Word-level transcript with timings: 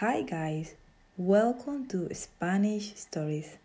Hi, 0.00 0.22
guys. 0.22 0.76
Welcome 1.16 1.88
to 1.88 2.14
Spanish 2.14 2.94
Stories, 2.94 3.58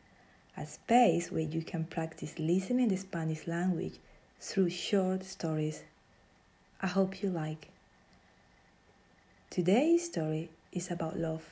a 0.58 0.66
space 0.66 1.32
where 1.32 1.44
you 1.44 1.62
can 1.62 1.86
practice 1.86 2.40
listening 2.40 2.88
the 2.88 2.98
Spanish 2.98 3.46
language 3.46 3.99
through 4.39 4.71
short 4.71 5.23
stories. 5.25 5.83
I 6.81 6.88
hope 6.88 7.21
you 7.21 7.29
like. 7.29 7.67
Today's 9.51 10.05
story 10.05 10.49
is 10.71 10.89
about 10.89 11.20
love. 11.20 11.43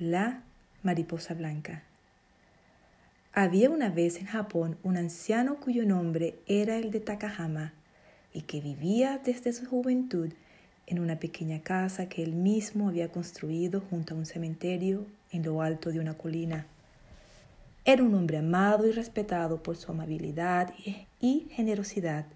La 0.00 0.42
mariposa 0.82 1.36
blanca. 1.36 1.84
Había 3.32 3.70
una 3.70 3.90
vez 3.90 4.18
en 4.18 4.26
Japón 4.26 4.76
un 4.82 4.96
anciano 4.96 5.60
cuyo 5.60 5.86
nombre 5.86 6.34
era 6.48 6.78
el 6.78 6.90
de 6.90 6.98
Takahama 6.98 7.74
y 8.34 8.40
que 8.40 8.60
vivía 8.60 9.20
desde 9.24 9.52
su 9.52 9.66
juventud 9.66 10.32
en 10.90 10.98
una 10.98 11.20
pequeña 11.20 11.60
casa 11.60 12.08
que 12.08 12.22
él 12.22 12.32
mismo 12.32 12.88
había 12.88 13.08
construido 13.08 13.80
junto 13.80 14.12
a 14.12 14.18
un 14.18 14.26
cementerio 14.26 15.06
en 15.30 15.44
lo 15.44 15.62
alto 15.62 15.90
de 15.92 16.00
una 16.00 16.14
colina. 16.14 16.66
Era 17.84 18.02
un 18.02 18.12
hombre 18.14 18.38
amado 18.38 18.88
y 18.88 18.92
respetado 18.92 19.62
por 19.62 19.76
su 19.76 19.92
amabilidad 19.92 20.74
y 21.20 21.46
generosidad, 21.52 22.26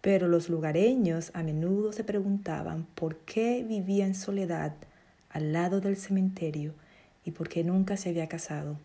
pero 0.00 0.26
los 0.26 0.48
lugareños 0.48 1.30
a 1.34 1.42
menudo 1.42 1.92
se 1.92 2.02
preguntaban 2.02 2.86
por 2.94 3.18
qué 3.18 3.62
vivía 3.62 4.06
en 4.06 4.14
soledad 4.14 4.72
al 5.28 5.52
lado 5.52 5.82
del 5.82 5.96
cementerio 5.96 6.72
y 7.26 7.32
por 7.32 7.50
qué 7.50 7.62
nunca 7.62 7.98
se 7.98 8.08
había 8.08 8.26
casado. 8.26 8.78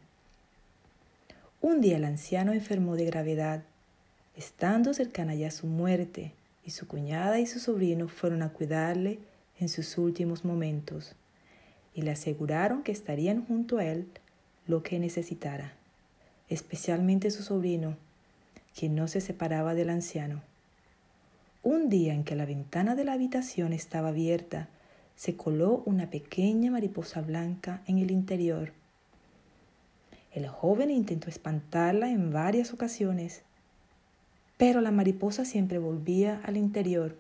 Un 1.62 1.80
día 1.80 1.96
el 1.96 2.04
anciano 2.04 2.52
enfermó 2.52 2.96
de 2.96 3.06
gravedad, 3.06 3.64
estando 4.36 4.94
cercana 4.94 5.34
ya 5.34 5.48
a 5.48 5.52
su 5.52 5.68
muerte, 5.68 6.34
y 6.66 6.72
su 6.72 6.88
cuñada 6.88 7.40
y 7.40 7.46
su 7.46 7.60
sobrino 7.60 8.08
fueron 8.08 8.42
a 8.42 8.50
cuidarle 8.50 9.20
en 9.60 9.70
sus 9.70 9.98
últimos 9.98 10.46
momentos, 10.46 11.16
y 11.94 12.02
le 12.04 12.12
aseguraron 12.12 12.84
que 12.84 12.92
estarían 12.92 13.46
junto 13.46 13.78
a 13.78 13.86
él 13.86 14.08
lo 14.68 14.84
que 14.84 15.00
necesitara, 15.00 15.74
especialmente 16.50 17.32
su 17.32 17.44
sobrino, 17.44 17.98
quien 18.78 18.96
no 18.96 19.08
se 19.08 19.22
separaba 19.22 19.74
del 19.74 19.90
anciano. 19.90 20.42
Un 21.64 21.90
día 21.90 22.14
en 22.14 22.24
que 22.24 22.36
la 22.36 22.46
ventana 22.46 22.96
de 22.96 23.04
la 23.04 23.14
habitación 23.14 23.74
estaba 23.74 24.10
abierta, 24.10 24.70
se 25.16 25.36
coló 25.36 25.84
una 25.86 26.10
pequeña 26.10 26.72
mariposa 26.72 27.22
blanca 27.22 27.82
en 27.86 28.00
el 28.00 28.12
interior 28.12 28.72
el 30.32 30.48
joven 30.48 30.92
intentó 30.92 31.30
espantarla 31.30 32.10
en 32.10 32.32
varias 32.32 32.74
ocasiones, 32.74 33.42
pero 34.62 34.80
la 34.80 34.92
mariposa 34.92 35.44
siempre 35.44 35.80
volvía 35.80 36.40
al 36.44 36.56
interior. 36.56 37.16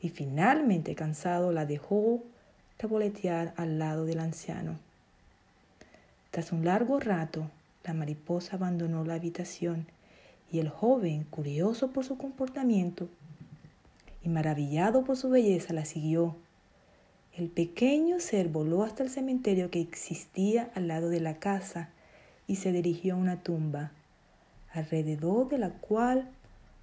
Y 0.00 0.10
finalmente 0.10 0.94
cansado 0.94 1.50
la 1.50 1.66
dejó 1.66 2.22
revolotear 2.78 3.52
al 3.56 3.80
lado 3.80 4.04
del 4.04 4.20
anciano. 4.20 4.78
Tras 6.30 6.52
un 6.52 6.64
largo 6.64 7.00
rato, 7.00 7.50
la 7.82 7.94
mariposa 7.94 8.54
abandonó 8.54 9.04
la 9.04 9.14
habitación 9.14 9.88
y 10.52 10.60
el 10.60 10.68
joven, 10.68 11.24
curioso 11.30 11.90
por 11.90 12.04
su 12.04 12.16
comportamiento 12.16 13.08
y 14.22 14.28
maravillado 14.28 15.02
por 15.02 15.16
su 15.16 15.30
belleza, 15.30 15.72
la 15.72 15.84
siguió. 15.84 16.36
El 17.36 17.48
pequeño 17.48 18.20
ser 18.20 18.50
voló 18.50 18.84
hasta 18.84 19.02
el 19.02 19.10
cementerio 19.10 19.68
que 19.68 19.80
existía 19.80 20.70
al 20.76 20.86
lado 20.86 21.08
de 21.08 21.18
la 21.18 21.40
casa 21.40 21.88
y 22.46 22.54
se 22.54 22.70
dirigió 22.70 23.14
a 23.14 23.18
una 23.18 23.42
tumba, 23.42 23.90
alrededor 24.74 25.48
de 25.48 25.58
la 25.58 25.70
cual 25.70 26.28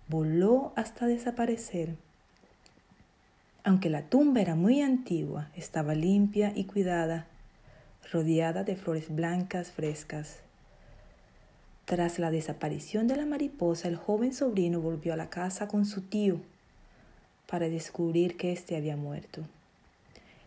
voló 0.07 0.73
hasta 0.75 1.05
desaparecer. 1.05 1.95
Aunque 3.63 3.89
la 3.89 4.03
tumba 4.09 4.41
era 4.41 4.55
muy 4.55 4.81
antigua, 4.81 5.49
estaba 5.55 5.93
limpia 5.93 6.51
y 6.55 6.63
cuidada, 6.63 7.27
rodeada 8.11 8.63
de 8.63 8.75
flores 8.75 9.13
blancas 9.13 9.71
frescas. 9.71 10.39
Tras 11.85 12.17
la 12.17 12.31
desaparición 12.31 13.07
de 13.07 13.17
la 13.17 13.25
mariposa, 13.25 13.87
el 13.87 13.97
joven 13.97 14.33
sobrino 14.33 14.81
volvió 14.81 15.13
a 15.13 15.17
la 15.17 15.29
casa 15.29 15.67
con 15.67 15.85
su 15.85 16.01
tío 16.01 16.39
para 17.47 17.69
descubrir 17.69 18.37
que 18.37 18.51
éste 18.51 18.77
había 18.77 18.95
muerto. 18.95 19.43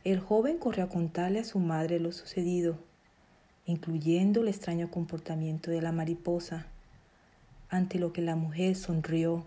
El 0.04 0.20
joven 0.20 0.58
corrió 0.58 0.84
a 0.84 0.88
contarle 0.88 1.38
a 1.38 1.44
su 1.44 1.58
madre 1.58 2.00
lo 2.00 2.12
sucedido, 2.12 2.78
incluyendo 3.66 4.40
el 4.40 4.48
extraño 4.48 4.90
comportamiento 4.90 5.70
de 5.70 5.82
la 5.82 5.92
mariposa, 5.92 6.66
ante 7.74 7.98
lo 7.98 8.12
que 8.12 8.22
la 8.22 8.36
mujer 8.36 8.76
sonrió 8.76 9.44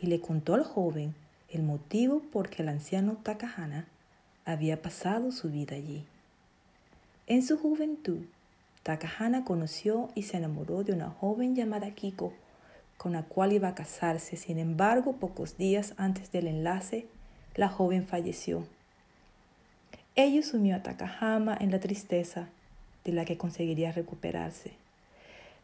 y 0.00 0.06
le 0.08 0.20
contó 0.20 0.54
al 0.54 0.64
joven 0.64 1.14
el 1.48 1.62
motivo 1.62 2.20
por 2.32 2.48
que 2.48 2.62
el 2.62 2.68
anciano 2.68 3.18
Takahana 3.22 3.86
había 4.44 4.82
pasado 4.82 5.30
su 5.30 5.50
vida 5.50 5.76
allí. 5.76 6.04
En 7.28 7.44
su 7.44 7.56
juventud, 7.56 8.24
Takahana 8.82 9.44
conoció 9.44 10.08
y 10.16 10.24
se 10.24 10.38
enamoró 10.38 10.82
de 10.82 10.92
una 10.92 11.10
joven 11.10 11.54
llamada 11.54 11.92
Kiko, 11.92 12.32
con 12.96 13.12
la 13.12 13.22
cual 13.22 13.52
iba 13.52 13.68
a 13.68 13.74
casarse. 13.76 14.36
Sin 14.36 14.58
embargo, 14.58 15.16
pocos 15.16 15.56
días 15.56 15.94
antes 15.96 16.32
del 16.32 16.48
enlace, 16.48 17.06
la 17.54 17.68
joven 17.68 18.04
falleció. 18.04 18.66
Ello 20.16 20.42
sumió 20.42 20.74
a 20.74 20.82
Takahama 20.82 21.56
en 21.60 21.70
la 21.70 21.78
tristeza 21.78 22.48
de 23.04 23.12
la 23.12 23.24
que 23.24 23.38
conseguiría 23.38 23.92
recuperarse. 23.92 24.72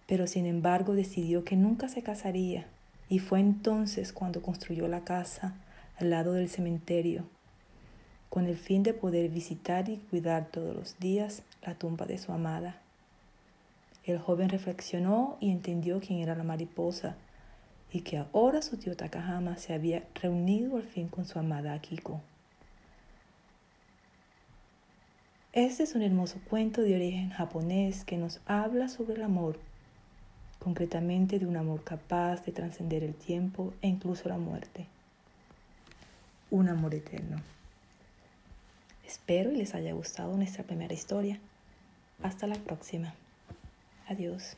Pero 0.06 0.26
sin 0.26 0.46
embargo 0.46 0.94
decidió 0.94 1.44
que 1.44 1.56
nunca 1.56 1.88
se 1.88 2.02
casaría 2.02 2.66
y 3.08 3.18
fue 3.18 3.40
entonces 3.40 4.12
cuando 4.12 4.42
construyó 4.42 4.88
la 4.88 5.04
casa 5.04 5.54
al 5.98 6.10
lado 6.10 6.32
del 6.32 6.48
cementerio, 6.48 7.24
con 8.28 8.46
el 8.46 8.56
fin 8.56 8.82
de 8.82 8.94
poder 8.94 9.30
visitar 9.30 9.88
y 9.88 9.98
cuidar 9.98 10.46
todos 10.50 10.74
los 10.74 10.98
días 10.98 11.42
la 11.62 11.74
tumba 11.74 12.06
de 12.06 12.18
su 12.18 12.32
amada. 12.32 12.80
El 14.04 14.18
joven 14.18 14.48
reflexionó 14.48 15.36
y 15.40 15.50
entendió 15.50 16.00
quién 16.00 16.20
era 16.20 16.34
la 16.34 16.44
mariposa 16.44 17.16
y 17.92 18.02
que 18.02 18.18
ahora 18.18 18.62
su 18.62 18.76
tío 18.76 18.96
Takahama 18.96 19.56
se 19.56 19.72
había 19.72 20.04
reunido 20.14 20.76
al 20.76 20.84
fin 20.84 21.08
con 21.08 21.24
su 21.24 21.38
amada 21.38 21.72
Akiko. 21.72 22.20
Este 25.52 25.84
es 25.84 25.94
un 25.94 26.02
hermoso 26.02 26.38
cuento 26.50 26.82
de 26.82 26.94
origen 26.94 27.30
japonés 27.30 28.04
que 28.04 28.18
nos 28.18 28.40
habla 28.44 28.88
sobre 28.88 29.14
el 29.14 29.22
amor, 29.22 29.58
concretamente 30.66 31.38
de 31.38 31.46
un 31.46 31.56
amor 31.56 31.84
capaz 31.84 32.44
de 32.44 32.50
trascender 32.50 33.04
el 33.04 33.14
tiempo 33.14 33.72
e 33.82 33.86
incluso 33.86 34.28
la 34.28 34.36
muerte. 34.36 34.86
Un 36.50 36.68
amor 36.68 36.92
eterno. 36.92 37.36
Espero 39.06 39.52
y 39.52 39.58
les 39.58 39.76
haya 39.76 39.92
gustado 39.92 40.36
nuestra 40.36 40.64
primera 40.64 40.92
historia. 40.92 41.38
Hasta 42.20 42.48
la 42.48 42.56
próxima. 42.56 43.14
Adiós. 44.08 44.56